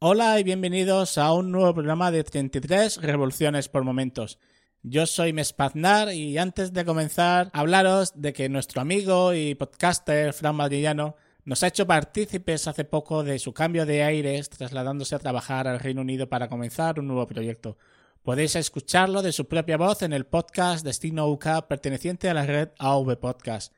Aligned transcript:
Hola 0.00 0.38
y 0.38 0.44
bienvenidos 0.44 1.18
a 1.18 1.32
un 1.32 1.50
nuevo 1.50 1.74
programa 1.74 2.12
de 2.12 2.22
33 2.22 3.02
Revoluciones 3.02 3.68
por 3.68 3.82
Momentos. 3.82 4.38
Yo 4.84 5.06
soy 5.06 5.32
Mespaznar 5.32 6.14
y 6.14 6.38
antes 6.38 6.72
de 6.72 6.84
comenzar, 6.84 7.50
hablaros 7.52 8.12
de 8.14 8.32
que 8.32 8.48
nuestro 8.48 8.80
amigo 8.80 9.34
y 9.34 9.56
podcaster 9.56 10.32
Fran 10.32 10.54
Madrillano 10.54 11.16
nos 11.44 11.64
ha 11.64 11.66
hecho 11.66 11.88
partícipes 11.88 12.68
hace 12.68 12.84
poco 12.84 13.24
de 13.24 13.40
su 13.40 13.52
cambio 13.52 13.86
de 13.86 14.04
aires 14.04 14.48
trasladándose 14.50 15.16
a 15.16 15.18
trabajar 15.18 15.66
al 15.66 15.80
Reino 15.80 16.02
Unido 16.02 16.28
para 16.28 16.46
comenzar 16.46 17.00
un 17.00 17.08
nuevo 17.08 17.26
proyecto. 17.26 17.76
Podéis 18.22 18.54
escucharlo 18.54 19.20
de 19.20 19.32
su 19.32 19.48
propia 19.48 19.78
voz 19.78 20.02
en 20.02 20.12
el 20.12 20.26
podcast 20.26 20.84
Destino 20.84 21.26
UK 21.26 21.66
perteneciente 21.68 22.30
a 22.30 22.34
la 22.34 22.46
red 22.46 22.68
AV 22.78 23.18
Podcast. 23.18 23.74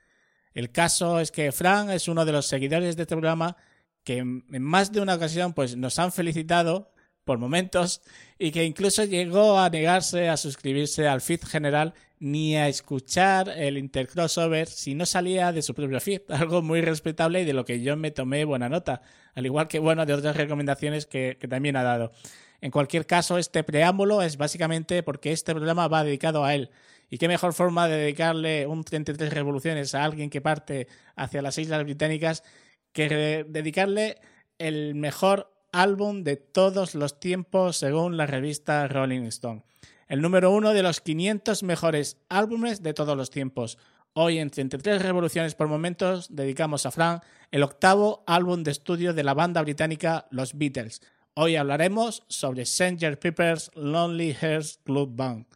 El 0.53 0.71
caso 0.71 1.19
es 1.19 1.31
que 1.31 1.51
Fran 1.51 1.89
es 1.89 2.09
uno 2.09 2.27
de 2.27 2.33
los 2.33 2.45
seguidores 2.47 2.97
de 2.97 3.05
este 3.05 3.17
programa 3.17 3.57
que 4.05 4.19
en 4.19 4.63
más 4.63 4.93
de 4.93 5.01
una 5.01 5.15
ocasión 5.15 5.53
pues 5.53 5.77
nos 5.77 5.99
han 5.99 6.13
felicitado 6.13 6.91
por 7.25 7.39
momentos 7.39 8.03
y 8.39 8.51
que 8.51 8.65
incluso 8.65 9.05
llegó 9.05 9.59
a 9.59 9.71
negarse 9.71 10.29
a 10.29 10.37
suscribirse 10.37 11.07
al 11.07 11.21
feed 11.21 11.43
general 11.45 11.95
ni 12.19 12.57
a 12.57 12.69
escuchar 12.69 13.49
el 13.49 13.79
intercrossover 13.79 14.67
si 14.69 14.95
no 14.95 15.07
salía 15.07 15.53
de 15.53 15.63
su 15.63 15.75
propio 15.75 16.01
feed, 16.01 16.23
algo 16.29 16.63
muy 16.63 16.81
respetable 16.81 17.43
y 17.43 17.45
de 17.45 17.53
lo 17.53 17.65
que 17.65 17.81
yo 17.81 17.97
me 17.97 18.11
tomé 18.11 18.45
buena 18.45 18.69
nota, 18.69 19.03
al 19.35 19.47
igual 19.47 19.69
que 19.69 19.79
bueno 19.79 20.05
de 20.07 20.15
otras 20.15 20.37
recomendaciones 20.37 21.07
que, 21.07 21.37
que 21.41 21.49
también 21.49 21.77
ha 21.77 21.83
dado. 21.83 22.13
En 22.61 22.71
cualquier 22.71 23.07
caso, 23.07 23.39
este 23.39 23.65
preámbulo 23.65 24.21
es 24.21 24.37
básicamente 24.37 25.03
porque 25.03 25.33
este 25.33 25.55
programa 25.55 25.89
va 25.89 26.05
dedicado 26.05 26.45
a 26.45 26.55
él. 26.55 26.71
Y 27.09 27.19
qué 27.19 27.27
mejor 27.27 27.55
forma 27.55 27.89
de 27.89 27.97
dedicarle 27.97 28.67
un 28.67 28.85
33 28.85 29.33
revoluciones 29.33 29.95
a 29.95 30.05
alguien 30.05 30.31
que 30.31 30.41
parte 30.41 30.87
hacia 31.17 31.43
las 31.43 31.59
Islas 31.59 31.83
Británicas 31.85 32.45
que 32.93 33.45
dedicarle 33.49 34.21
el 34.59 34.95
mejor 34.95 35.53
álbum 35.73 36.25
de 36.25 36.37
todos 36.37 36.95
los 36.95 37.21
tiempos 37.21 37.77
según 37.77 38.17
la 38.17 38.27
revista 38.27 38.87
Rolling 38.89 39.23
Stone. 39.23 39.63
El 40.09 40.23
número 40.23 40.51
uno 40.51 40.73
de 40.73 40.83
los 40.83 41.01
500 41.01 41.63
mejores 41.63 42.17
álbumes 42.29 42.83
de 42.83 42.95
todos 42.95 43.17
los 43.17 43.31
tiempos. 43.31 43.79
Hoy 44.13 44.39
en 44.39 44.51
33 44.51 45.03
revoluciones 45.03 45.55
por 45.55 45.69
momentos 45.69 46.35
dedicamos 46.35 46.85
a 46.85 46.91
Frank 46.91 47.23
el 47.53 47.63
octavo 47.63 48.25
álbum 48.27 48.65
de 48.65 48.73
estudio 48.73 49.15
de 49.15 49.23
la 49.23 49.35
banda 49.35 49.63
británica 49.63 50.27
Los 50.31 50.59
Beatles. 50.59 51.01
Hoy 51.35 51.55
hablaremos 51.55 52.25
sobre 52.27 52.67
Sanger 52.67 53.21
Pepper's 53.21 53.71
Lonely 53.75 54.35
Hearts 54.35 54.81
Club 54.85 55.15
Band. 55.15 55.47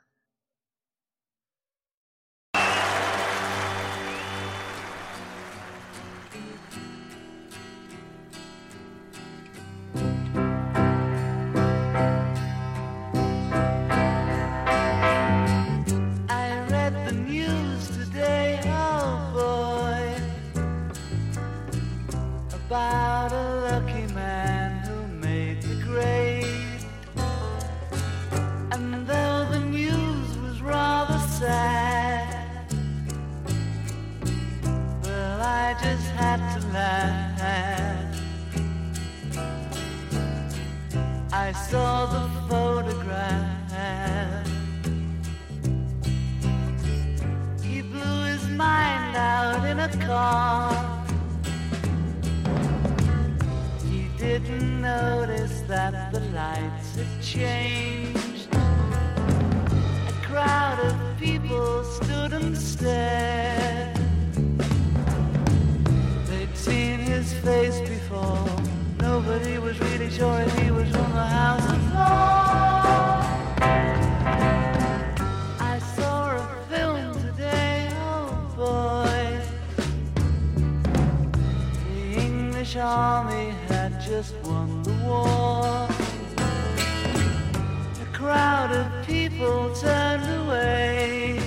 Crowd 88.25 88.73
of 88.73 89.07
people 89.07 89.71
turned 89.75 90.25
away. 90.41 91.39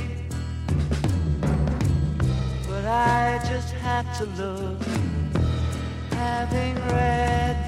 But 2.68 2.86
I 2.86 3.40
just 3.50 3.74
had 3.74 4.06
to 4.20 4.26
look 4.40 4.80
having 6.12 6.76
read 6.94 7.67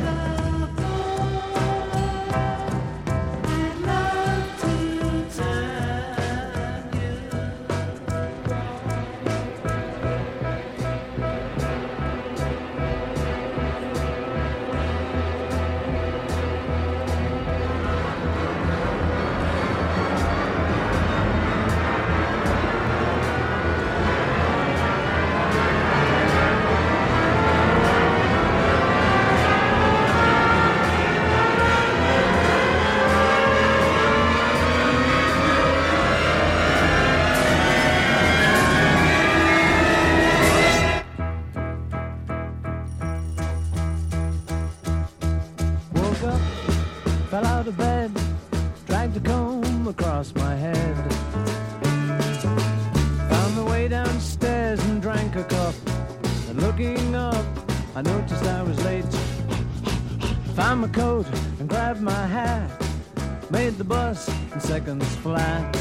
in 64.53 64.59
seconds 64.59 65.15
flat. 65.17 65.75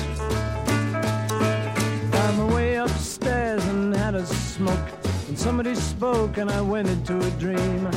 Found 2.13 2.39
my 2.39 2.55
way 2.55 2.75
upstairs 2.77 3.65
and 3.67 3.95
had 3.95 4.15
a 4.15 4.27
smoke. 4.27 4.89
And 5.29 5.39
somebody 5.39 5.75
spoke 5.75 6.39
and 6.39 6.51
I 6.51 6.61
went 6.61 6.89
into 6.89 7.19
a 7.19 7.31
dream. 7.33 7.91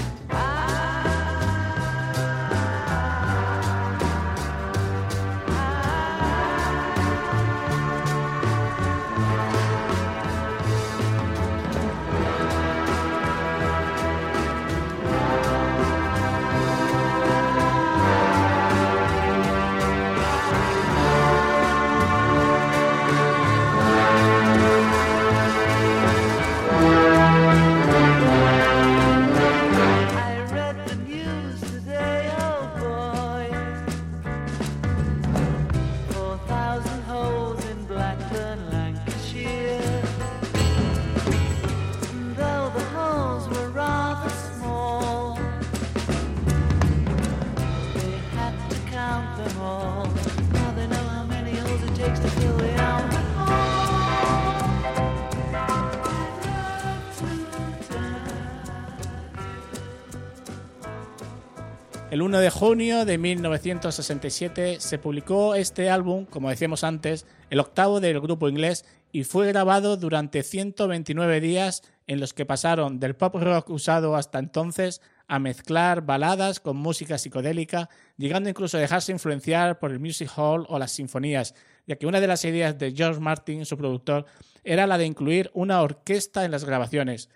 El 62.11 62.21
1 62.21 62.39
de 62.39 62.49
junio 62.49 63.05
de 63.05 63.17
1967 63.17 64.81
se 64.81 64.97
publicó 64.97 65.55
este 65.55 65.89
álbum, 65.89 66.25
como 66.25 66.49
decíamos 66.49 66.83
antes, 66.83 67.25
el 67.49 67.61
octavo 67.61 68.01
del 68.01 68.19
grupo 68.19 68.49
inglés 68.49 68.83
y 69.13 69.23
fue 69.23 69.47
grabado 69.47 69.95
durante 69.95 70.43
129 70.43 71.39
días 71.39 71.83
en 72.07 72.19
los 72.19 72.33
que 72.33 72.45
pasaron 72.45 72.99
del 72.99 73.15
pop 73.15 73.35
rock 73.35 73.69
usado 73.69 74.17
hasta 74.17 74.39
entonces 74.39 74.99
a 75.29 75.39
mezclar 75.39 76.05
baladas 76.05 76.59
con 76.59 76.75
música 76.75 77.17
psicodélica, 77.17 77.89
llegando 78.17 78.49
incluso 78.49 78.75
a 78.75 78.81
dejarse 78.81 79.13
influenciar 79.13 79.79
por 79.79 79.91
el 79.91 80.01
music 80.01 80.31
hall 80.35 80.65
o 80.67 80.77
las 80.77 80.91
sinfonías, 80.91 81.55
ya 81.87 81.95
que 81.95 82.07
una 82.07 82.19
de 82.19 82.27
las 82.27 82.43
ideas 82.43 82.77
de 82.77 82.91
George 82.91 83.21
Martin, 83.21 83.65
su 83.65 83.77
productor, 83.77 84.25
era 84.65 84.85
la 84.85 84.97
de 84.97 85.05
incluir 85.05 85.49
una 85.53 85.81
orquesta 85.81 86.43
en 86.43 86.51
las 86.51 86.65
grabaciones. 86.65 87.29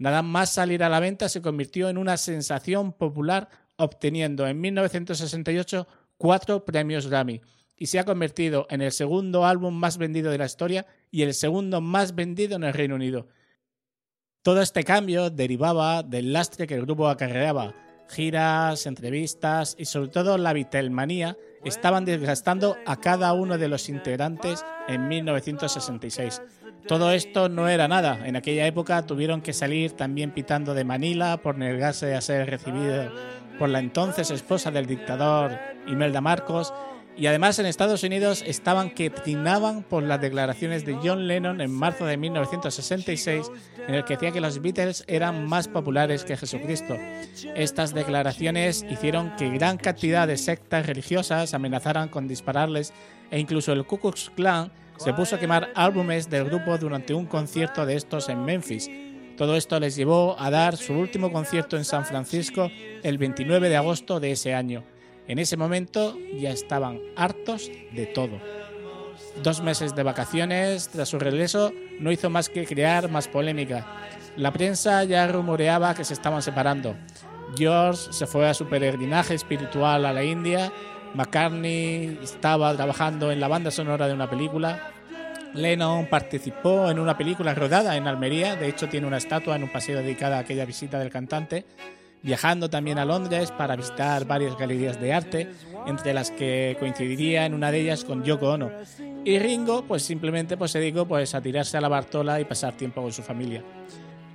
Nada 0.00 0.22
más 0.22 0.54
salir 0.54 0.82
a 0.82 0.88
la 0.88 0.98
venta 0.98 1.28
se 1.28 1.42
convirtió 1.42 1.90
en 1.90 1.98
una 1.98 2.16
sensación 2.16 2.94
popular, 2.94 3.50
obteniendo 3.80 4.46
en 4.46 4.60
1968 4.60 5.86
cuatro 6.16 6.64
premios 6.64 7.08
Grammy 7.08 7.40
y 7.76 7.86
se 7.86 7.98
ha 7.98 8.04
convertido 8.04 8.66
en 8.68 8.82
el 8.82 8.92
segundo 8.92 9.46
álbum 9.46 9.74
más 9.74 9.96
vendido 9.96 10.30
de 10.30 10.36
la 10.36 10.44
historia 10.44 10.86
y 11.10 11.22
el 11.22 11.32
segundo 11.32 11.80
más 11.80 12.14
vendido 12.14 12.56
en 12.56 12.64
el 12.64 12.74
Reino 12.74 12.94
Unido. 12.94 13.26
Todo 14.42 14.60
este 14.60 14.84
cambio 14.84 15.30
derivaba 15.30 16.02
del 16.02 16.32
lastre 16.32 16.66
que 16.66 16.74
el 16.74 16.82
grupo 16.82 17.08
acarreaba. 17.08 17.74
Giras, 18.10 18.86
entrevistas 18.86 19.76
y 19.78 19.86
sobre 19.86 20.08
todo 20.08 20.36
la 20.36 20.52
Vitelmanía 20.52 21.38
estaban 21.64 22.04
desgastando 22.04 22.76
a 22.86 23.00
cada 23.00 23.32
uno 23.32 23.56
de 23.56 23.68
los 23.68 23.88
integrantes 23.88 24.64
en 24.88 25.08
1966. 25.08 26.42
Todo 26.86 27.12
esto 27.12 27.48
no 27.48 27.68
era 27.68 27.88
nada. 27.88 28.26
En 28.26 28.36
aquella 28.36 28.66
época 28.66 29.06
tuvieron 29.06 29.40
que 29.40 29.52
salir 29.52 29.92
también 29.92 30.32
pitando 30.32 30.74
de 30.74 30.84
Manila 30.84 31.38
por 31.38 31.56
negarse 31.56 32.14
a 32.14 32.20
ser 32.20 32.50
recibido 32.50 33.10
por 33.60 33.68
la 33.68 33.78
entonces 33.78 34.30
esposa 34.30 34.70
del 34.70 34.86
dictador 34.86 35.52
Imelda 35.86 36.22
Marcos 36.22 36.72
y 37.14 37.26
además 37.26 37.58
en 37.58 37.66
Estados 37.66 38.02
Unidos 38.02 38.42
estaban 38.46 38.88
que 38.88 39.10
trinaban 39.10 39.82
por 39.82 40.02
las 40.02 40.18
declaraciones 40.18 40.86
de 40.86 40.94
John 40.94 41.28
Lennon 41.28 41.60
en 41.60 41.70
marzo 41.70 42.06
de 42.06 42.16
1966, 42.16 43.50
en 43.86 43.94
el 43.94 44.06
que 44.06 44.14
decía 44.14 44.32
que 44.32 44.40
los 44.40 44.62
Beatles 44.62 45.04
eran 45.08 45.46
más 45.46 45.68
populares 45.68 46.24
que 46.24 46.38
Jesucristo. 46.38 46.96
Estas 47.54 47.92
declaraciones 47.92 48.82
hicieron 48.88 49.36
que 49.36 49.50
gran 49.50 49.76
cantidad 49.76 50.26
de 50.26 50.38
sectas 50.38 50.86
religiosas 50.86 51.52
amenazaran 51.52 52.08
con 52.08 52.28
dispararles 52.28 52.94
e 53.30 53.38
incluso 53.38 53.74
el 53.74 53.84
Ku 53.84 53.98
Klux 53.98 54.30
Klan 54.34 54.72
se 54.96 55.12
puso 55.12 55.36
a 55.36 55.38
quemar 55.38 55.70
álbumes 55.74 56.30
del 56.30 56.46
grupo 56.46 56.78
durante 56.78 57.12
un 57.12 57.26
concierto 57.26 57.84
de 57.84 57.96
estos 57.96 58.30
en 58.30 58.42
Memphis. 58.42 58.88
Todo 59.40 59.56
esto 59.56 59.80
les 59.80 59.96
llevó 59.96 60.36
a 60.38 60.50
dar 60.50 60.76
su 60.76 60.92
último 60.92 61.32
concierto 61.32 61.78
en 61.78 61.86
San 61.86 62.04
Francisco 62.04 62.70
el 63.02 63.16
29 63.16 63.70
de 63.70 63.76
agosto 63.78 64.20
de 64.20 64.32
ese 64.32 64.52
año. 64.52 64.84
En 65.28 65.38
ese 65.38 65.56
momento 65.56 66.18
ya 66.38 66.50
estaban 66.50 67.00
hartos 67.16 67.70
de 67.92 68.04
todo. 68.04 68.38
Dos 69.42 69.62
meses 69.62 69.94
de 69.94 70.02
vacaciones 70.02 70.90
tras 70.90 71.08
su 71.08 71.18
regreso 71.18 71.72
no 71.98 72.12
hizo 72.12 72.28
más 72.28 72.50
que 72.50 72.66
crear 72.66 73.10
más 73.10 73.28
polémica. 73.28 73.86
La 74.36 74.52
prensa 74.52 75.04
ya 75.04 75.26
rumoreaba 75.26 75.94
que 75.94 76.04
se 76.04 76.12
estaban 76.12 76.42
separando. 76.42 76.94
George 77.56 78.12
se 78.12 78.26
fue 78.26 78.46
a 78.46 78.52
su 78.52 78.66
peregrinaje 78.68 79.32
espiritual 79.32 80.04
a 80.04 80.12
la 80.12 80.22
India. 80.22 80.70
McCartney 81.14 82.18
estaba 82.22 82.76
trabajando 82.76 83.32
en 83.32 83.40
la 83.40 83.48
banda 83.48 83.70
sonora 83.70 84.06
de 84.06 84.12
una 84.12 84.28
película. 84.28 84.99
Lennon 85.54 86.06
participó 86.06 86.90
en 86.90 86.98
una 86.98 87.16
película 87.16 87.54
rodada 87.54 87.96
en 87.96 88.06
Almería. 88.06 88.56
De 88.56 88.68
hecho, 88.68 88.88
tiene 88.88 89.06
una 89.06 89.18
estatua 89.18 89.56
en 89.56 89.64
un 89.64 89.72
paseo 89.72 89.98
dedicada 89.98 90.36
a 90.36 90.40
aquella 90.40 90.64
visita 90.64 90.98
del 90.98 91.10
cantante 91.10 91.64
viajando 92.22 92.68
también 92.68 92.98
a 92.98 93.04
Londres 93.04 93.50
para 93.50 93.76
visitar 93.76 94.26
varias 94.26 94.56
galerías 94.56 95.00
de 95.00 95.12
arte, 95.12 95.48
entre 95.86 96.12
las 96.12 96.30
que 96.30 96.76
coincidiría 96.78 97.46
en 97.46 97.54
una 97.54 97.70
de 97.70 97.80
ellas 97.80 98.04
con 98.04 98.22
Yoko 98.22 98.50
Ono. 98.50 98.70
Y 99.24 99.38
Ringo, 99.38 99.84
pues 99.84 100.02
simplemente 100.02 100.56
pues, 100.56 100.72
se 100.72 100.80
dedicó 100.80 101.06
pues, 101.06 101.34
a 101.34 101.40
tirarse 101.40 101.76
a 101.76 101.80
la 101.80 101.88
Bartola 101.88 102.40
y 102.40 102.44
pasar 102.44 102.76
tiempo 102.76 103.02
con 103.02 103.12
su 103.12 103.22
familia. 103.22 103.62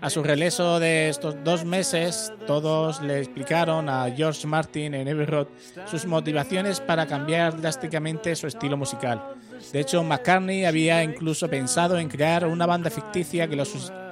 A 0.01 0.09
su 0.09 0.21
regreso 0.21 0.79
de 0.79 1.09
estos 1.09 1.35
dos 1.43 1.65
meses, 1.65 2.31
todos 2.45 3.01
le 3.01 3.19
explicaron 3.19 3.89
a 3.89 4.11
George 4.15 4.45
Martin 4.45 4.93
en 4.93 5.25
Road 5.25 5.47
sus 5.85 6.05
motivaciones 6.05 6.79
para 6.79 7.07
cambiar 7.07 7.59
drásticamente 7.59 8.35
su 8.35 8.45
estilo 8.45 8.77
musical. 8.77 9.23
De 9.71 9.79
hecho, 9.79 10.03
McCartney 10.03 10.65
había 10.65 11.03
incluso 11.03 11.49
pensado 11.49 11.97
en 11.97 12.07
crear 12.09 12.45
una 12.45 12.65
banda 12.65 12.89
ficticia 12.89 13.47
que 13.47 13.55
lo, 13.55 13.63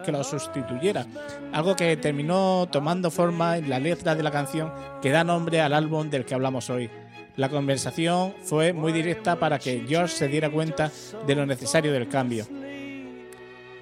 que 0.03 0.11
lo 0.11 0.23
sustituyera, 0.23 1.05
algo 1.51 1.75
que 1.75 1.95
terminó 1.97 2.67
tomando 2.71 3.09
forma 3.11 3.57
en 3.57 3.69
la 3.69 3.79
letra 3.79 4.15
de 4.15 4.23
la 4.23 4.31
canción 4.31 4.71
que 5.01 5.09
da 5.09 5.23
nombre 5.23 5.61
al 5.61 5.73
álbum 5.73 6.09
del 6.09 6.25
que 6.25 6.33
hablamos 6.33 6.69
hoy. 6.69 6.89
La 7.35 7.50
conversación 7.50 8.35
fue 8.44 8.73
muy 8.73 8.91
directa 8.91 9.39
para 9.39 9.57
que 9.57 9.85
George 9.88 10.15
se 10.15 10.27
diera 10.27 10.51
cuenta 10.51 10.91
de 11.25 11.35
lo 11.35 11.45
necesario 11.45 11.91
del 11.91 12.07
cambio. 12.07 12.45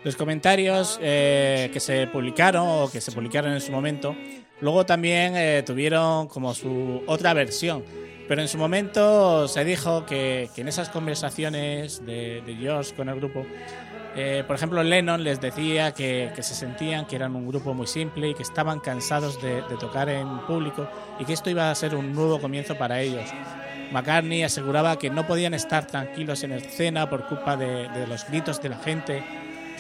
Los 0.03 0.15
comentarios 0.15 0.97
eh, 1.01 1.69
que 1.73 1.79
se 1.79 2.07
publicaron 2.07 2.65
o 2.65 2.89
que 2.89 3.01
se 3.01 3.12
publicaron 3.12 3.53
en 3.53 3.62
su 3.62 3.71
momento, 3.71 4.15
luego 4.59 4.85
también 4.85 5.33
eh, 5.35 5.63
tuvieron 5.65 6.27
como 6.27 6.53
su 6.53 7.03
otra 7.06 7.33
versión. 7.33 7.83
Pero 8.27 8.41
en 8.41 8.47
su 8.47 8.57
momento 8.57 9.47
se 9.47 9.66
dijo 9.66 10.06
que, 10.06 10.49
en 10.56 10.68
esas 10.68 10.90
conversaciones 10.90 12.06
de, 12.06 12.42
de, 12.45 12.56
George 12.56 12.94
con 12.95 13.09
el 13.09 13.16
grupo, 13.16 13.45
eh, 14.16 14.44
por 14.45 14.56
ejemplo, 14.56 14.83
Lennon 14.83 15.23
les 15.23 15.40
decía 15.40 15.94
que, 15.94 16.31
se 16.35 16.56
sentían 16.56 17.06
que 17.06 17.16
eran 17.16 17.35
un 17.35 17.47
grupo 17.47 17.73
muy 17.73 17.87
simple 17.87 18.30
y 18.30 18.33
que 18.33 18.44
estaban 18.44 18.80
cansados 18.80 19.42
de, 19.42 19.61
tocar 19.80 20.09
en 20.09 20.40
público 20.45 20.87
y 21.19 21.25
que 21.25 21.33
esto 21.33 21.49
iba 21.49 21.71
a 21.71 21.75
ser 21.75 21.95
un 21.95 22.13
nuevo 22.13 22.40
comienzo 22.40 22.78
para 22.78 23.01
ellos. 23.01 23.30
McCartney 23.92 24.44
aseguraba 24.44 24.97
que 24.97 25.09
no 25.09 25.28
podían 25.28 25.54
estar 25.54 25.87
tranquilos 25.87 26.44
en 26.44 26.54
escena 26.54 27.09
por 27.09 27.28
culpa 27.28 27.57
de, 27.57 27.90
de 27.90 28.07
los 28.07 28.25
gritos 28.28 28.61
de 28.61 28.69
la 28.69 28.78
gente 28.78 29.23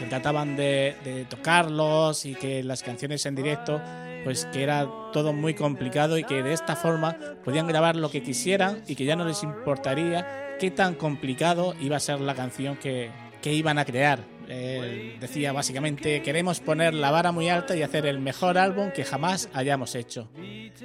trataban 0.05 0.55
de, 0.55 1.25
tocarlos 1.29 2.25
y 2.25 2.35
que 2.35 2.63
las 2.63 2.83
canciones 2.83 3.25
en 3.25 3.35
directo 3.35 3.81
pues 4.23 4.45
que 4.53 4.61
era 4.61 4.87
todo 5.13 5.33
muy 5.33 5.55
complicado 5.55 6.17
y 6.17 6.23
que 6.23 6.43
de 6.43 6.53
esta 6.53 6.75
forma 6.75 7.17
podían 7.43 7.67
grabar 7.67 7.95
lo 7.95 8.11
que 8.11 8.21
quisieran 8.21 8.83
y 8.87 8.95
que 8.95 9.05
ya 9.05 9.15
no 9.15 9.25
les 9.25 9.41
importaría 9.41 10.57
qué 10.59 10.69
tan 10.69 10.93
complicado 10.93 11.73
iba 11.81 11.97
a 11.97 11.99
ser 11.99 12.21
la 12.21 12.35
canción 12.35 12.77
que, 12.77 13.09
que 13.41 13.53
iban 13.53 13.79
a 13.79 13.85
crear. 13.85 14.30
Decía 15.19 15.53
básicamente, 15.53 16.21
queremos 16.21 16.59
poner 16.59 16.93
la 16.93 17.11
vara 17.11 17.31
muy 17.31 17.49
alta 17.49 17.75
y 17.75 17.83
hacer 17.83 18.05
el 18.05 18.19
mejor 18.19 18.57
álbum 18.57 18.91
que 18.91 19.03
jamás 19.03 19.49
hayamos 19.53 19.95
hecho. 19.95 20.29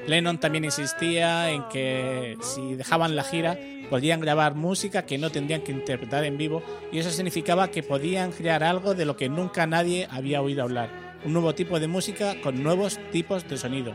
Lennon 0.06 0.38
también 0.38 0.64
insistía 0.64 1.50
en 1.50 1.64
que 1.68 2.36
si 2.42 2.74
dejaban 2.74 3.16
la 3.16 3.24
gira 3.24 3.58
podían 3.90 4.20
grabar 4.20 4.54
música 4.54 5.06
que 5.06 5.18
no 5.18 5.30
tendrían 5.30 5.62
que 5.62 5.72
interpretar 5.72 6.24
en 6.24 6.38
vivo 6.38 6.62
y 6.92 6.98
eso 6.98 7.10
significaba 7.10 7.70
que 7.70 7.82
podían 7.82 8.32
crear 8.32 8.64
algo 8.64 8.94
de 8.94 9.04
lo 9.04 9.16
que 9.16 9.28
nunca 9.28 9.66
nadie 9.66 10.08
había 10.10 10.42
oído 10.42 10.62
hablar, 10.62 11.18
un 11.24 11.32
nuevo 11.32 11.54
tipo 11.54 11.80
de 11.80 11.88
música 11.88 12.40
con 12.42 12.62
nuevos 12.62 12.98
tipos 13.12 13.48
de 13.48 13.56
sonido. 13.56 13.94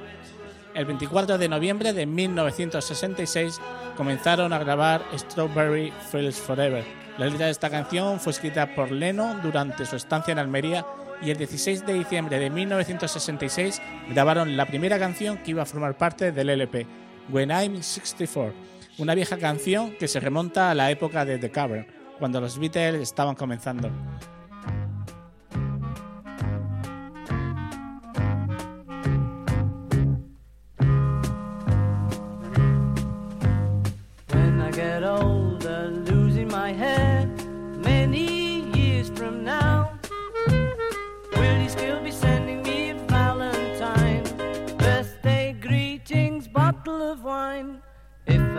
El 0.73 0.85
24 0.85 1.37
de 1.37 1.49
noviembre 1.49 1.93
de 1.93 2.05
1966 2.05 3.59
comenzaron 3.97 4.53
a 4.53 4.59
grabar 4.59 5.03
Strawberry 5.15 5.91
Fields 6.11 6.39
Forever. 6.39 6.85
La 7.17 7.25
letra 7.25 7.45
de 7.45 7.51
esta 7.51 7.69
canción 7.69 8.19
fue 8.19 8.31
escrita 8.31 8.73
por 8.73 8.91
Lennon 8.91 9.41
durante 9.41 9.85
su 9.85 9.95
estancia 9.95 10.31
en 10.31 10.39
Almería 10.39 10.85
y 11.21 11.29
el 11.29 11.37
16 11.37 11.85
de 11.85 11.93
diciembre 11.93 12.39
de 12.39 12.49
1966 12.49 13.81
grabaron 14.09 14.55
la 14.55 14.65
primera 14.65 14.97
canción 14.97 15.37
que 15.37 15.51
iba 15.51 15.63
a 15.63 15.65
formar 15.65 15.97
parte 15.97 16.31
del 16.31 16.49
LP, 16.49 16.87
When 17.29 17.51
I'm 17.51 17.83
64 17.83 18.71
una 18.97 19.15
vieja 19.15 19.37
canción 19.37 19.95
que 19.97 20.07
se 20.07 20.19
remonta 20.19 20.69
a 20.69 20.75
la 20.75 20.91
época 20.91 21.25
de 21.25 21.37
The 21.39 21.49
Cavern, 21.49 21.87
cuando 22.19 22.41
los 22.41 22.59
Beatles 22.59 23.01
estaban 23.01 23.35
comenzando. 23.35 23.89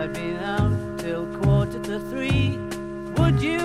I'd 0.03 0.11
been 0.11 0.37
out 0.39 0.99
till 0.99 1.25
quarter 1.37 1.79
to 1.79 1.97
three, 1.97 2.57
would 3.15 3.41
you 3.41 3.62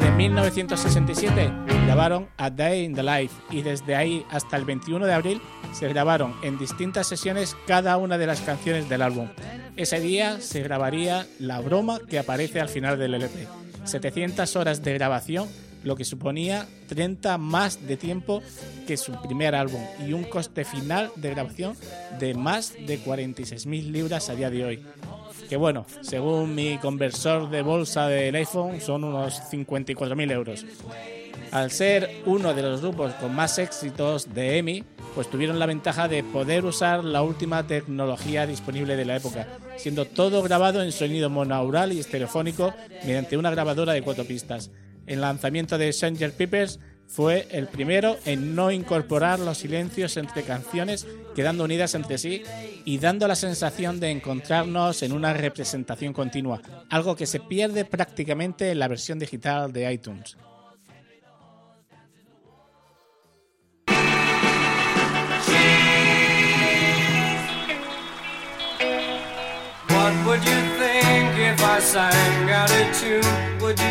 de 0.00 0.10
1967 0.12 1.50
grabaron 1.86 2.28
A 2.36 2.50
Day 2.50 2.84
in 2.84 2.94
the 2.94 3.02
Life 3.02 3.34
y 3.50 3.62
desde 3.62 3.96
ahí 3.96 4.24
hasta 4.30 4.56
el 4.56 4.64
21 4.64 5.06
de 5.06 5.12
abril 5.12 5.40
se 5.72 5.88
grabaron 5.88 6.34
en 6.42 6.58
distintas 6.58 7.08
sesiones 7.08 7.56
cada 7.66 7.96
una 7.96 8.18
de 8.18 8.26
las 8.26 8.40
canciones 8.40 8.88
del 8.88 9.02
álbum. 9.02 9.28
Ese 9.76 9.98
día 9.98 10.40
se 10.40 10.62
grabaría 10.62 11.26
la 11.38 11.60
broma 11.60 11.98
que 11.98 12.18
aparece 12.18 12.60
al 12.60 12.68
final 12.68 12.98
del 12.98 13.14
LP. 13.14 13.48
700 13.84 14.54
horas 14.56 14.82
de 14.82 14.94
grabación, 14.94 15.48
lo 15.82 15.96
que 15.96 16.04
suponía 16.04 16.66
30 16.88 17.38
más 17.38 17.86
de 17.86 17.96
tiempo 17.96 18.42
que 18.86 18.96
su 18.96 19.12
primer 19.22 19.54
álbum 19.54 19.80
y 20.06 20.12
un 20.12 20.24
coste 20.24 20.64
final 20.64 21.10
de 21.16 21.30
grabación 21.30 21.76
de 22.20 22.34
más 22.34 22.74
de 22.74 23.00
46.000 23.00 23.90
libras 23.90 24.28
a 24.28 24.34
día 24.34 24.50
de 24.50 24.64
hoy 24.64 24.84
que 25.48 25.56
bueno, 25.56 25.86
según 26.02 26.54
mi 26.54 26.78
conversor 26.78 27.48
de 27.50 27.62
bolsa 27.62 28.06
del 28.06 28.34
iPhone 28.34 28.80
son 28.80 29.04
unos 29.04 29.40
54.000 29.50 30.32
euros. 30.32 30.66
Al 31.50 31.70
ser 31.70 32.22
uno 32.26 32.52
de 32.52 32.62
los 32.62 32.82
grupos 32.82 33.14
con 33.14 33.34
más 33.34 33.58
éxitos 33.58 34.34
de 34.34 34.58
EMI, 34.58 34.84
pues 35.14 35.30
tuvieron 35.30 35.58
la 35.58 35.66
ventaja 35.66 36.06
de 36.06 36.22
poder 36.22 36.66
usar 36.66 37.02
la 37.02 37.22
última 37.22 37.66
tecnología 37.66 38.46
disponible 38.46 38.96
de 38.96 39.06
la 39.06 39.16
época, 39.16 39.46
siendo 39.78 40.04
todo 40.04 40.42
grabado 40.42 40.82
en 40.82 40.92
sonido 40.92 41.30
monaural 41.30 41.92
y 41.92 42.00
estereofónico 42.00 42.74
mediante 43.04 43.38
una 43.38 43.50
grabadora 43.50 43.94
de 43.94 44.02
cuatro 44.02 44.24
pistas. 44.24 44.70
El 45.06 45.22
lanzamiento 45.22 45.78
de 45.78 45.90
Stranger 45.90 46.34
Peppers 46.34 46.78
fue 47.08 47.48
el 47.50 47.66
primero 47.66 48.18
en 48.26 48.54
no 48.54 48.70
incorporar 48.70 49.40
los 49.40 49.58
silencios 49.58 50.16
entre 50.16 50.42
canciones, 50.42 51.06
quedando 51.34 51.64
unidas 51.64 51.94
entre 51.94 52.18
sí 52.18 52.42
y 52.84 52.98
dando 52.98 53.26
la 53.26 53.34
sensación 53.34 53.98
de 53.98 54.10
encontrarnos 54.10 55.02
en 55.02 55.12
una 55.12 55.32
representación 55.32 56.12
continua, 56.12 56.60
algo 56.90 57.16
que 57.16 57.26
se 57.26 57.40
pierde 57.40 57.84
prácticamente 57.84 58.70
en 58.70 58.78
la 58.78 58.88
versión 58.88 59.18
digital 59.18 59.72
de 59.72 59.92
iTunes. 59.92 60.36
Sang 71.80 72.52
out 72.52 72.92
tune? 72.92 73.22
Would 73.62 73.78
you? 73.78 73.88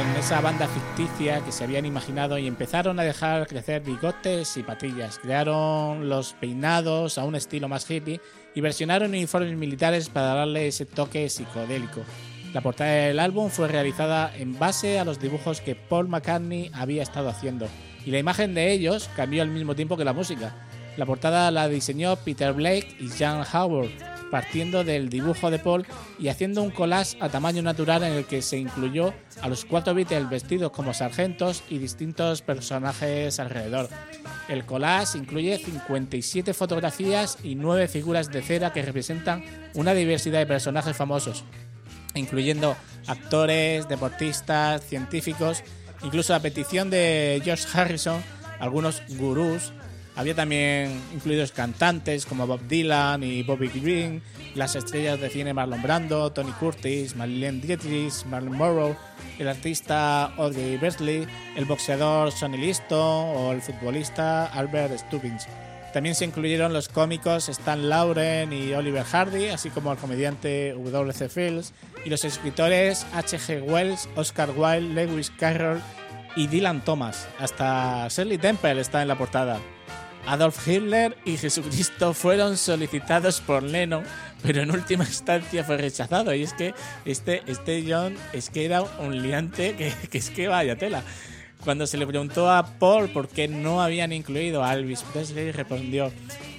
en 0.00 0.16
esa 0.18 0.42
banda 0.42 0.68
ficticia 0.68 1.40
que 1.40 1.52
se 1.52 1.64
habían 1.64 1.86
imaginado 1.86 2.36
y 2.36 2.46
empezaron 2.46 3.00
a 3.00 3.02
dejar 3.02 3.46
crecer 3.46 3.80
bigotes 3.80 4.58
y 4.58 4.62
patillas. 4.62 5.18
Crearon 5.18 6.10
los 6.10 6.34
peinados 6.34 7.16
a 7.16 7.24
un 7.24 7.34
estilo 7.34 7.68
más 7.68 7.90
hippie 7.90 8.20
y 8.54 8.60
versionaron 8.60 9.12
uniformes 9.12 9.56
militares 9.56 10.10
para 10.10 10.34
darle 10.34 10.68
ese 10.68 10.84
toque 10.84 11.30
psicodélico. 11.30 12.02
La 12.52 12.60
portada 12.60 12.90
del 12.90 13.20
álbum 13.20 13.48
fue 13.48 13.68
realizada 13.68 14.36
en 14.36 14.58
base 14.58 14.98
a 14.98 15.06
los 15.06 15.18
dibujos 15.18 15.62
que 15.62 15.76
Paul 15.76 16.08
McCartney 16.08 16.70
había 16.74 17.02
estado 17.02 17.30
haciendo 17.30 17.68
y 18.04 18.10
la 18.10 18.18
imagen 18.18 18.54
de 18.54 18.72
ellos 18.72 19.08
cambió 19.16 19.42
al 19.42 19.48
mismo 19.48 19.74
tiempo 19.74 19.96
que 19.96 20.04
la 20.04 20.12
música. 20.12 20.54
La 20.96 21.06
portada 21.06 21.50
la 21.50 21.68
diseñó 21.68 22.16
Peter 22.16 22.52
Blake 22.52 22.96
y 22.98 23.08
Jan 23.08 23.44
Howard, 23.52 23.90
partiendo 24.30 24.84
del 24.84 25.08
dibujo 25.08 25.50
de 25.50 25.58
Paul 25.58 25.86
y 26.18 26.28
haciendo 26.28 26.62
un 26.62 26.70
collage 26.70 27.16
a 27.20 27.28
tamaño 27.28 27.62
natural 27.62 28.02
en 28.02 28.12
el 28.12 28.24
que 28.24 28.42
se 28.42 28.58
incluyó 28.58 29.12
a 29.42 29.48
los 29.48 29.64
cuatro 29.64 29.94
Beatles 29.94 30.30
vestidos 30.30 30.70
como 30.70 30.94
sargentos 30.94 31.62
y 31.68 31.78
distintos 31.78 32.42
personajes 32.42 33.40
alrededor. 33.40 33.88
El 34.48 34.64
collage 34.64 35.18
incluye 35.18 35.58
57 35.58 36.54
fotografías 36.54 37.38
y 37.42 37.54
9 37.54 37.88
figuras 37.88 38.30
de 38.30 38.42
cera 38.42 38.72
que 38.72 38.82
representan 38.82 39.44
una 39.74 39.94
diversidad 39.94 40.40
de 40.40 40.46
personajes 40.46 40.96
famosos, 40.96 41.44
incluyendo 42.14 42.76
actores, 43.06 43.88
deportistas, 43.88 44.84
científicos, 44.84 45.62
incluso 46.02 46.34
a 46.34 46.40
petición 46.40 46.90
de 46.90 47.40
George 47.44 47.66
Harrison, 47.72 48.22
algunos 48.58 49.02
gurús. 49.08 49.72
Había 50.16 50.34
también 50.34 51.00
incluidos 51.14 51.52
cantantes 51.52 52.26
como 52.26 52.46
Bob 52.46 52.60
Dylan 52.68 53.22
y 53.22 53.42
Bobby 53.42 53.68
Green, 53.68 54.22
las 54.54 54.74
estrellas 54.74 55.20
de 55.20 55.30
cine 55.30 55.54
Marlon 55.54 55.82
Brando, 55.82 56.30
Tony 56.32 56.52
Curtis, 56.52 57.16
Marlene 57.16 57.60
Dietrich, 57.60 58.24
Marlon 58.26 58.56
Morrow, 58.56 58.96
el 59.38 59.48
artista 59.48 60.26
Audrey 60.36 60.76
Bertley, 60.76 61.26
el 61.56 61.64
boxeador 61.64 62.32
Sonny 62.32 62.58
Liston 62.58 62.98
o 63.36 63.52
el 63.52 63.62
futbolista 63.62 64.46
Albert 64.46 64.98
Stubbins. 64.98 65.46
También 65.92 66.14
se 66.14 66.24
incluyeron 66.24 66.72
los 66.72 66.88
cómicos 66.88 67.48
Stan 67.48 67.88
Lauren 67.88 68.52
y 68.52 68.72
Oliver 68.72 69.04
Hardy, 69.04 69.48
así 69.48 69.70
como 69.70 69.92
el 69.92 69.98
comediante 69.98 70.72
W.C. 70.72 71.28
Fields, 71.28 71.72
y 72.04 72.10
los 72.10 72.24
escritores 72.24 73.06
H.G. 73.14 73.62
Wells, 73.62 74.08
Oscar 74.14 74.50
Wilde, 74.56 75.06
Lewis 75.06 75.30
Carroll 75.38 75.80
y 76.36 76.46
Dylan 76.46 76.84
Thomas. 76.84 77.28
Hasta 77.38 78.06
Shirley 78.08 78.38
Temple 78.38 78.80
está 78.80 79.02
en 79.02 79.08
la 79.08 79.18
portada. 79.18 79.58
Adolf 80.26 80.66
Hitler 80.68 81.16
y 81.24 81.36
Jesucristo 81.36 82.14
fueron 82.14 82.56
solicitados 82.56 83.40
por 83.40 83.62
Lennon, 83.62 84.04
pero 84.42 84.62
en 84.62 84.70
última 84.70 85.04
instancia 85.04 85.64
fue 85.64 85.78
rechazado. 85.78 86.34
Y 86.34 86.42
es 86.42 86.52
que 86.52 86.74
este, 87.04 87.42
este 87.46 87.84
John 87.88 88.14
es 88.32 88.50
que 88.50 88.64
era 88.64 88.82
un 88.82 89.22
liante 89.22 89.74
que, 89.76 90.18
es 90.18 90.30
que 90.30 90.48
vaya 90.48 90.76
tela. 90.76 91.02
Cuando 91.64 91.86
se 91.86 91.98
le 91.98 92.06
preguntó 92.06 92.50
a 92.50 92.64
Paul 92.78 93.10
por 93.10 93.28
qué 93.28 93.46
no 93.46 93.82
habían 93.82 94.12
incluido 94.12 94.64
a 94.64 94.72
Elvis 94.74 95.02
Presley, 95.02 95.52
respondió, 95.52 96.10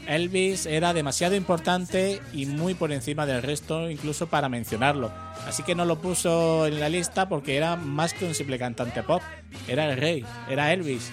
Elvis 0.07 0.65
era 0.65 0.93
demasiado 0.93 1.35
importante 1.35 2.21
y 2.33 2.45
muy 2.45 2.73
por 2.73 2.91
encima 2.91 3.25
del 3.25 3.41
resto, 3.41 3.89
incluso 3.89 4.27
para 4.27 4.49
mencionarlo. 4.49 5.11
Así 5.47 5.63
que 5.63 5.73
no 5.73 5.85
lo 5.85 5.99
puso 5.99 6.67
en 6.67 6.79
la 6.79 6.89
lista 6.89 7.29
porque 7.29 7.57
era 7.57 7.75
más 7.75 8.13
que 8.13 8.25
un 8.25 8.35
simple 8.35 8.59
cantante 8.59 9.01
pop. 9.03 9.21
Era 9.67 9.89
el 9.89 9.97
rey, 9.97 10.25
era 10.49 10.71
Elvis. 10.73 11.11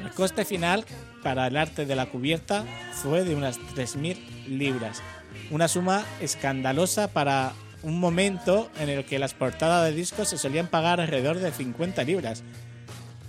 El 0.00 0.10
coste 0.10 0.44
final 0.44 0.84
para 1.22 1.46
el 1.46 1.56
arte 1.56 1.86
de 1.86 1.96
la 1.96 2.06
cubierta 2.06 2.64
fue 2.92 3.24
de 3.24 3.34
unas 3.34 3.58
3.000 3.58 4.48
libras. 4.48 5.02
Una 5.50 5.68
suma 5.68 6.04
escandalosa 6.20 7.08
para 7.08 7.52
un 7.82 8.00
momento 8.00 8.70
en 8.78 8.88
el 8.88 9.04
que 9.04 9.18
las 9.18 9.34
portadas 9.34 9.84
de 9.84 9.94
discos 9.94 10.28
se 10.28 10.38
solían 10.38 10.66
pagar 10.66 11.00
alrededor 11.00 11.38
de 11.38 11.52
50 11.52 12.02
libras. 12.04 12.42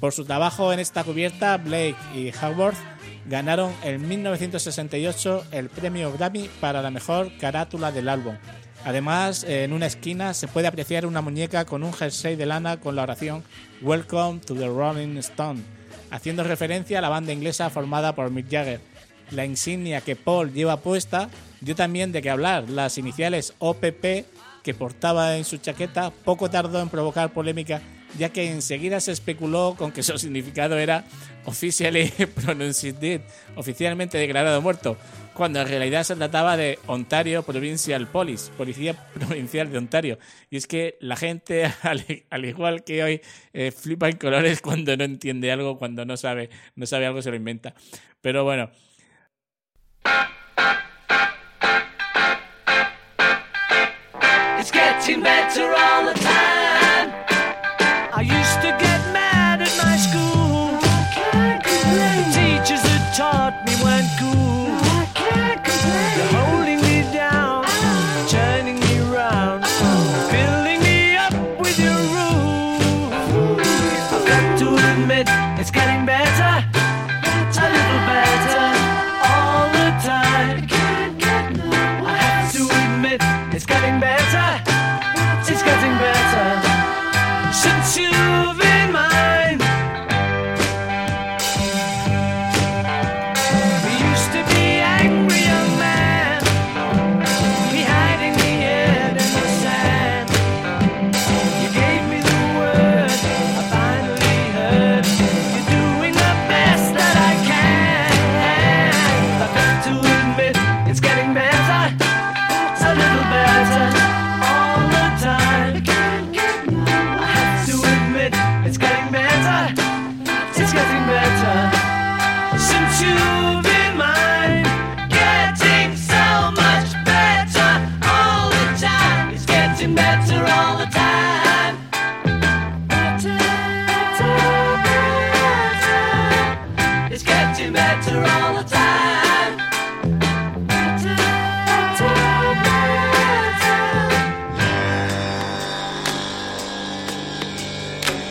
Por 0.06 0.14
su 0.14 0.24
trabajo 0.24 0.72
en 0.72 0.80
esta 0.80 1.04
cubierta, 1.04 1.58
Blake 1.58 1.96
y 2.14 2.32
Howard 2.40 2.76
ganaron 3.26 3.74
en 3.82 4.08
1968 4.08 5.46
el 5.52 5.68
premio 5.70 6.14
Grammy 6.14 6.48
para 6.62 6.84
la 6.84 6.92
mejor 6.92 7.36
carátula 7.40 7.92
del 7.92 8.08
álbum. 8.08 8.36
Además, 8.84 9.44
en 9.46 9.74
una 9.74 9.88
esquina 9.88 10.36
se 10.36 10.48
puede 10.48 10.68
apreciar 10.68 11.08
una 11.08 11.24
muñeca 11.24 11.66
con 11.66 11.82
un 11.82 11.92
jersey 11.92 12.36
de 12.36 12.46
lana 12.46 12.80
con 12.80 12.96
la 12.96 13.02
oración 13.02 13.44
Welcome 13.82 14.42
to 14.42 14.54
the 14.54 14.68
Rolling 14.68 15.18
Stone, 15.18 15.64
haciendo 16.12 16.44
referencia 16.44 17.00
a 17.00 17.02
la 17.02 17.10
banda 17.10 17.34
inglesa 17.34 17.72
formada 17.72 18.14
por 18.14 18.30
Mick 18.30 18.48
Jagger. 18.48 18.82
La 19.32 19.44
insignia 19.44 20.02
que 20.02 20.16
Paul 20.16 20.54
lleva 20.54 20.82
puesta 20.82 21.32
dio 21.62 21.76
también 21.76 22.12
de 22.12 22.22
qué 22.22 22.30
hablar. 22.30 22.70
Las 22.70 23.00
iniciales 23.00 23.56
OPP 23.58 24.24
que 24.62 24.76
portaba 24.76 25.36
en 25.36 25.46
su 25.46 25.58
chaqueta 25.58 26.12
poco 26.12 26.52
tardó 26.52 26.80
en 26.80 26.90
provocar 26.90 27.34
polémica 27.34 27.82
ya 28.18 28.30
que 28.30 28.50
enseguida 28.50 29.00
se 29.00 29.12
especuló 29.12 29.76
con 29.78 29.92
que 29.92 30.04
su 30.04 30.18
significado 30.18 30.78
era 30.78 31.04
officially 31.46 32.12
pronounced 32.46 32.96
dead, 32.96 33.22
oficialmente 33.56 34.18
declarado 34.18 34.62
muerto, 34.62 34.98
cuando 35.34 35.62
en 35.62 35.68
realidad 35.68 36.04
se 36.04 36.16
trataba 36.16 36.58
de 36.58 36.80
Ontario 36.88 37.44
Provincial 37.44 38.08
Police, 38.08 38.52
Policía 38.58 38.94
Provincial 39.14 39.72
de 39.72 39.78
Ontario. 39.78 40.20
Y 40.50 40.58
es 40.58 40.68
que 40.68 40.98
la 41.00 41.16
gente, 41.16 41.66
al, 41.84 42.06
al 42.30 42.46
igual 42.46 42.84
que 42.84 43.04
hoy, 43.04 43.22
eh, 43.54 43.72
flipa 43.72 44.10
en 44.10 44.18
colores 44.18 44.62
cuando 44.62 44.96
no 44.98 45.04
entiende 45.04 45.52
algo, 45.52 45.78
cuando 45.78 46.06
no 46.06 46.18
sabe, 46.18 46.50
no 46.76 46.86
sabe 46.86 47.06
algo, 47.06 47.22
se 47.22 47.30
lo 47.30 47.36
inventa. 47.36 47.74
Pero 48.22 48.44
bueno. 48.44 48.70
It's. 55.08 56.65
I 58.18 58.22
used 58.22 58.62
to 58.62 58.72
get 58.80 59.12
mad 59.12 59.62
at 59.62 59.76
my 59.78 59.98
school. 59.98 60.80
The 60.80 62.24
teachers 62.32 62.82
that 62.84 63.14
taught 63.14 63.54
me 63.66 63.76
weren't 63.84 64.08
cool. 64.18 64.55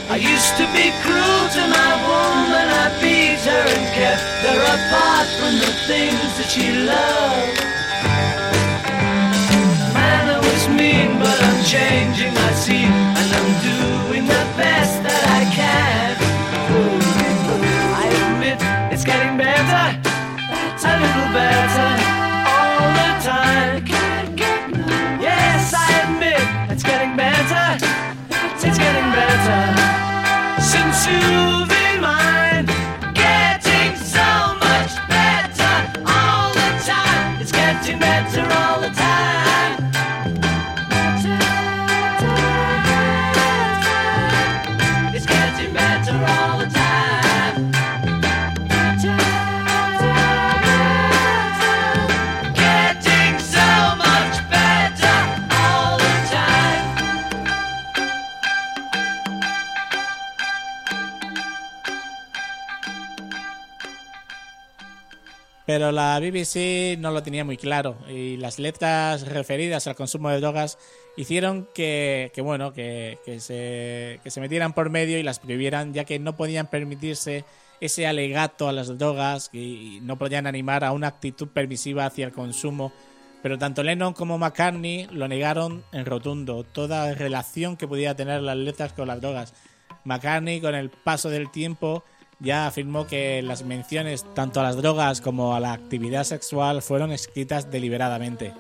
I 0.09 0.17
used 0.17 0.57
to 0.59 0.67
be 0.77 0.93
cruel 1.03 1.45
to 1.57 1.63
my 1.67 1.93
woman, 2.05 2.67
I 2.69 2.87
beat 3.01 3.41
her 3.49 3.65
and 3.77 3.87
kept 3.97 4.23
her 4.45 4.61
apart 4.61 5.29
from 5.41 5.55
the 5.59 5.73
things 5.89 6.31
that 6.37 6.49
she 6.53 6.71
loved. 6.73 7.59
Man, 9.95 10.25
I 10.29 10.39
was 10.39 10.69
mean, 10.69 11.19
but 11.19 11.39
I'm 11.43 11.65
changing, 11.65 12.37
I 12.37 12.53
see, 12.53 13.04
to 31.05 31.74
Pero 65.75 65.91
la 65.91 66.21
BBC 66.21 66.97
no 67.01 67.11
lo 67.11 67.25
tenía 67.25 67.45
muy 67.45 67.57
claro 67.57 67.97
y 68.09 68.37
las 68.37 68.61
letras 68.61 69.27
referidas 69.27 69.89
al 69.89 69.97
consumo 69.97 70.31
de 70.31 70.39
drogas 70.39 70.79
hicieron 71.17 71.69
que, 71.75 72.31
bueno, 72.45 72.73
que 72.73 73.19
se, 73.41 74.21
que 74.23 74.31
se 74.31 74.41
metieran 74.41 74.73
por 74.73 74.89
medio 74.89 75.19
y 75.19 75.25
las 75.25 75.41
prohibieran 75.41 75.93
ya 75.93 76.05
que 76.05 76.21
no 76.21 76.37
podían 76.37 76.69
permitirse 76.69 77.45
ese 77.81 78.07
alegato 78.07 78.69
a 78.69 78.73
las 78.73 78.97
drogas 78.99 79.51
y 79.53 79.99
no 80.03 80.17
podían 80.17 80.47
animar 80.47 80.85
a 80.85 80.93
una 80.93 81.09
actitud 81.09 81.49
permisiva 81.49 82.07
hacia 82.07 82.27
el 82.27 82.33
consumo. 82.33 82.93
Pero 83.43 83.59
tanto 83.59 83.83
Lennon 83.83 84.13
como 84.13 84.39
McCartney 84.39 85.09
lo 85.11 85.27
negaron 85.27 85.83
en 85.91 86.07
rotundo, 86.07 86.63
toda 86.63 87.17
relación 87.17 87.77
que 87.77 87.89
pudiera 87.89 88.15
tener 88.15 88.43
las 88.43 88.57
letras 88.57 88.93
con 88.93 89.09
las 89.09 89.21
drogas. 89.21 89.55
McCartney 90.05 90.61
con 90.61 90.77
el 90.77 90.91
paso 90.91 91.31
del 91.31 91.51
tiempo 91.51 92.05
ya 92.45 92.67
afirmó 92.67 93.07
que 93.07 93.43
las 93.43 93.65
menciones 93.65 94.25
tanto 94.35 94.61
a 94.61 94.63
las 94.63 94.77
drogas 94.77 95.21
como 95.21 95.55
a 95.55 95.61
la 95.61 95.73
actividad 95.73 96.25
sexual 96.25 96.83
fueron 96.83 97.11
escritas 97.11 97.71
deliberadamente. 97.71 98.53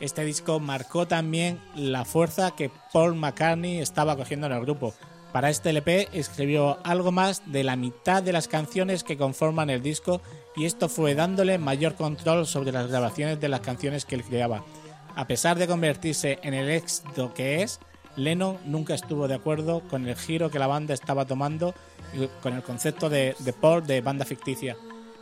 Este 0.00 0.24
disco 0.24 0.58
marcó 0.58 1.06
también 1.06 1.60
la 1.74 2.04
fuerza 2.04 2.56
que 2.56 2.70
Paul 2.92 3.14
McCartney 3.14 3.78
estaba 3.78 4.16
cogiendo 4.16 4.46
en 4.46 4.52
el 4.52 4.60
grupo. 4.60 4.94
Para 5.32 5.50
este 5.50 5.70
LP 5.70 6.08
escribió 6.12 6.78
algo 6.84 7.12
más 7.12 7.42
de 7.52 7.62
la 7.62 7.76
mitad 7.76 8.22
de 8.22 8.32
las 8.32 8.48
canciones 8.48 9.04
que 9.04 9.18
conforman 9.18 9.70
el 9.70 9.82
disco 9.82 10.22
y 10.54 10.64
esto 10.64 10.88
fue 10.88 11.14
dándole 11.14 11.58
mayor 11.58 11.94
control 11.94 12.46
sobre 12.46 12.72
las 12.72 12.88
grabaciones 12.88 13.38
de 13.40 13.48
las 13.48 13.60
canciones 13.60 14.06
que 14.06 14.14
él 14.14 14.24
creaba. 14.24 14.64
A 15.14 15.26
pesar 15.26 15.58
de 15.58 15.66
convertirse 15.66 16.38
en 16.42 16.54
el 16.54 16.70
éxito 16.70 17.32
que 17.34 17.62
es, 17.62 17.80
Lennon 18.16 18.58
nunca 18.64 18.94
estuvo 18.94 19.28
de 19.28 19.34
acuerdo 19.34 19.80
con 19.88 20.06
el 20.06 20.16
giro 20.16 20.50
que 20.50 20.58
la 20.58 20.66
banda 20.66 20.94
estaba 20.94 21.26
tomando 21.26 21.74
con 22.42 22.54
el 22.54 22.62
concepto 22.62 23.08
de, 23.08 23.34
de 23.38 23.52
Paul 23.52 23.86
de 23.86 24.00
banda 24.00 24.24
ficticia. 24.24 24.76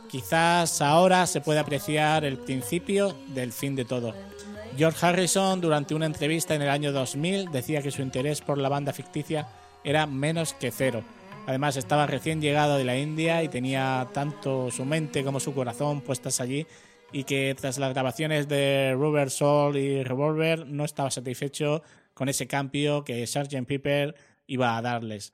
Quizás 0.09 0.81
ahora 0.81 1.25
se 1.27 1.41
puede 1.41 1.59
apreciar 1.59 2.25
el 2.25 2.37
principio 2.37 3.15
del 3.27 3.51
fin 3.51 3.75
de 3.75 3.85
todo. 3.85 4.13
George 4.77 5.05
Harrison, 5.05 5.61
durante 5.61 5.95
una 5.95 6.05
entrevista 6.05 6.53
en 6.53 6.61
el 6.61 6.69
año 6.69 6.91
2000, 6.91 7.51
decía 7.51 7.81
que 7.81 7.91
su 7.91 8.01
interés 8.01 8.41
por 8.41 8.57
la 8.57 8.69
banda 8.69 8.93
ficticia 8.93 9.47
era 9.83 10.05
menos 10.05 10.53
que 10.53 10.71
cero. 10.71 11.03
Además, 11.47 11.77
estaba 11.77 12.07
recién 12.07 12.41
llegado 12.41 12.77
de 12.77 12.83
la 12.83 12.97
India 12.97 13.43
y 13.43 13.47
tenía 13.47 14.07
tanto 14.13 14.71
su 14.71 14.83
mente 14.83 15.23
como 15.23 15.39
su 15.39 15.53
corazón 15.53 16.01
puestas 16.01 16.41
allí 16.41 16.65
y 17.11 17.23
que 17.23 17.55
tras 17.59 17.77
las 17.77 17.93
grabaciones 17.93 18.47
de 18.47 18.93
Rubber 18.95 19.29
Soul 19.29 19.77
y 19.77 20.03
Revolver 20.03 20.65
no 20.67 20.83
estaba 20.83 21.11
satisfecho 21.11 21.83
con 22.13 22.29
ese 22.29 22.47
cambio 22.47 23.03
que 23.03 23.25
Sgt. 23.25 23.65
Pepper 23.65 24.15
iba 24.47 24.75
a 24.75 24.81
darles. 24.81 25.33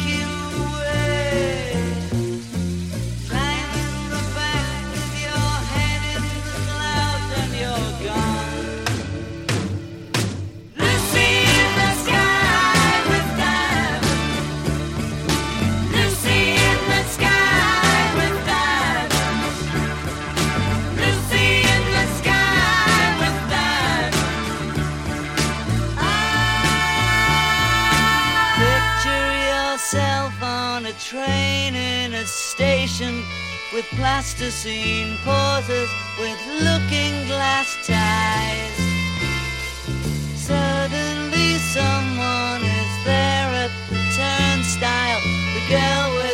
yourself 29.91 30.41
on 30.41 30.85
a 30.85 30.93
train 30.93 31.75
in 31.75 32.13
a 32.13 32.25
station 32.25 33.23
with 33.73 33.85
plasticine 33.89 35.17
pauses 35.25 35.89
with 36.17 36.39
looking 36.61 37.27
glass 37.27 37.75
ties. 37.85 38.77
Suddenly 40.39 41.57
someone 41.75 42.61
is 42.63 42.93
there 43.03 43.51
at 43.65 43.71
the 43.89 43.99
turnstile, 44.15 45.19
the 45.55 45.63
girl 45.67 46.30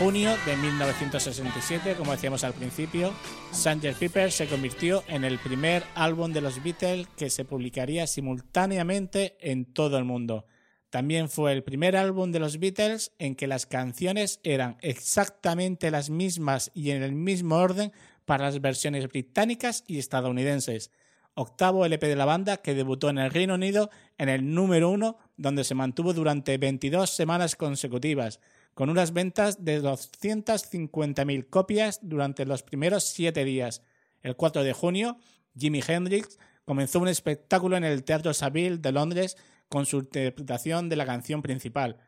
junio 0.00 0.34
de 0.46 0.56
1967, 0.56 1.94
como 1.94 2.12
decíamos 2.12 2.42
al 2.42 2.54
principio, 2.54 3.12
Sgt. 3.52 3.98
Pepper 3.98 4.32
se 4.32 4.46
convirtió 4.46 5.04
en 5.08 5.24
el 5.24 5.38
primer 5.38 5.82
álbum 5.94 6.32
de 6.32 6.40
los 6.40 6.62
Beatles 6.62 7.06
que 7.18 7.28
se 7.28 7.44
publicaría 7.44 8.06
simultáneamente 8.06 9.36
en 9.42 9.66
todo 9.66 9.98
el 9.98 10.06
mundo. 10.06 10.46
También 10.88 11.28
fue 11.28 11.52
el 11.52 11.62
primer 11.62 11.96
álbum 11.96 12.32
de 12.32 12.38
los 12.38 12.58
Beatles 12.58 13.12
en 13.18 13.34
que 13.34 13.46
las 13.46 13.66
canciones 13.66 14.40
eran 14.42 14.78
exactamente 14.80 15.90
las 15.90 16.08
mismas 16.08 16.70
y 16.72 16.92
en 16.92 17.02
el 17.02 17.12
mismo 17.12 17.56
orden 17.56 17.92
para 18.24 18.44
las 18.44 18.58
versiones 18.62 19.06
británicas 19.06 19.84
y 19.86 19.98
estadounidenses. 19.98 20.90
Octavo 21.34 21.84
LP 21.84 22.08
de 22.08 22.16
la 22.16 22.24
banda 22.24 22.56
que 22.56 22.74
debutó 22.74 23.10
en 23.10 23.18
el 23.18 23.30
Reino 23.30 23.52
Unido 23.52 23.90
en 24.16 24.30
el 24.30 24.54
número 24.54 24.88
uno, 24.88 25.18
donde 25.36 25.62
se 25.62 25.74
mantuvo 25.74 26.14
durante 26.14 26.56
22 26.56 27.10
semanas 27.10 27.54
consecutivas, 27.54 28.40
con 28.80 28.88
unas 28.88 29.12
ventas 29.12 29.62
de 29.62 29.82
250.000 29.82 31.50
copias 31.50 31.98
durante 32.00 32.46
los 32.46 32.62
primeros 32.62 33.04
siete 33.04 33.44
días. 33.44 33.82
El 34.22 34.36
4 34.36 34.62
de 34.62 34.72
junio, 34.72 35.18
Jimi 35.54 35.82
Hendrix 35.86 36.38
comenzó 36.64 36.98
un 36.98 37.08
espectáculo 37.08 37.76
en 37.76 37.84
el 37.84 38.04
Teatro 38.04 38.32
Savile 38.32 38.78
de 38.78 38.90
Londres 38.90 39.36
con 39.68 39.84
su 39.84 39.98
interpretación 39.98 40.88
de 40.88 40.96
la 40.96 41.04
canción 41.04 41.42
principal. 41.42 41.98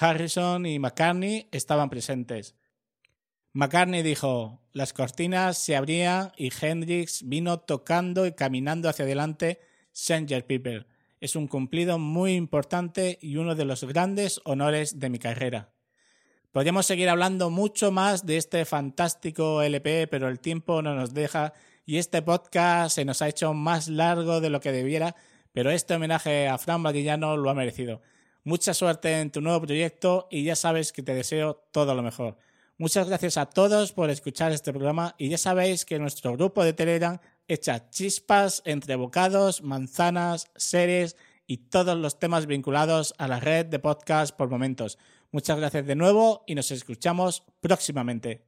Harrison 0.00 0.64
y 0.64 0.78
McCartney 0.78 1.50
estaban 1.52 1.90
presentes. 1.90 2.54
McCartney 3.52 4.02
dijo, 4.02 4.62
las 4.72 4.94
cortinas 4.94 5.58
se 5.58 5.76
abrían 5.76 6.32
y 6.38 6.50
Hendrix 6.58 7.28
vino 7.28 7.60
tocando 7.60 8.24
y 8.24 8.32
caminando 8.32 8.88
hacia 8.88 9.04
adelante 9.04 9.60
Sanger 9.92 10.46
People. 10.46 10.86
Es 11.20 11.36
un 11.36 11.48
cumplido 11.48 11.98
muy 11.98 12.32
importante 12.32 13.18
y 13.20 13.36
uno 13.36 13.54
de 13.54 13.66
los 13.66 13.84
grandes 13.84 14.40
honores 14.46 14.98
de 15.00 15.10
mi 15.10 15.18
carrera. 15.18 15.73
Podríamos 16.54 16.86
seguir 16.86 17.08
hablando 17.08 17.50
mucho 17.50 17.90
más 17.90 18.26
de 18.26 18.36
este 18.36 18.64
fantástico 18.64 19.60
LP, 19.60 20.06
pero 20.06 20.28
el 20.28 20.38
tiempo 20.38 20.82
no 20.82 20.94
nos 20.94 21.12
deja 21.12 21.52
y 21.84 21.98
este 21.98 22.22
podcast 22.22 22.94
se 22.94 23.04
nos 23.04 23.22
ha 23.22 23.28
hecho 23.28 23.52
más 23.54 23.88
largo 23.88 24.40
de 24.40 24.50
lo 24.50 24.60
que 24.60 24.70
debiera, 24.70 25.16
pero 25.52 25.72
este 25.72 25.94
homenaje 25.94 26.46
a 26.46 26.56
Fran 26.56 26.80
Badillano 26.80 27.36
lo 27.36 27.50
ha 27.50 27.54
merecido. 27.54 28.02
Mucha 28.44 28.72
suerte 28.72 29.20
en 29.20 29.32
tu 29.32 29.40
nuevo 29.40 29.62
proyecto 29.62 30.28
y 30.30 30.44
ya 30.44 30.54
sabes 30.54 30.92
que 30.92 31.02
te 31.02 31.12
deseo 31.12 31.56
todo 31.72 31.92
lo 31.96 32.04
mejor. 32.04 32.36
Muchas 32.78 33.08
gracias 33.08 33.36
a 33.36 33.46
todos 33.46 33.90
por 33.90 34.08
escuchar 34.10 34.52
este 34.52 34.70
programa 34.70 35.16
y 35.18 35.30
ya 35.30 35.38
sabéis 35.38 35.84
que 35.84 35.98
nuestro 35.98 36.34
grupo 36.34 36.62
de 36.62 36.72
Telegram 36.72 37.18
echa 37.48 37.90
chispas 37.90 38.62
entre 38.64 38.94
bocados, 38.94 39.60
manzanas, 39.64 40.52
series 40.54 41.16
y 41.48 41.56
todos 41.56 41.98
los 41.98 42.20
temas 42.20 42.46
vinculados 42.46 43.12
a 43.18 43.26
la 43.26 43.40
red 43.40 43.66
de 43.66 43.80
podcast 43.80 44.36
por 44.36 44.50
momentos. 44.50 44.98
Muchas 45.34 45.58
gracias 45.58 45.84
de 45.84 45.96
nuevo 45.96 46.44
y 46.46 46.54
nos 46.54 46.70
escuchamos 46.70 47.42
próximamente. 47.60 48.44